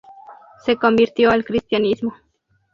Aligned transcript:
Se 0.65 0.77
convirtió 0.77 1.29
al 1.29 1.45
cristianismo. 1.45 2.15